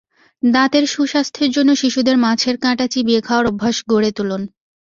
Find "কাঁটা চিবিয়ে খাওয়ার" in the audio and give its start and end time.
2.57-3.45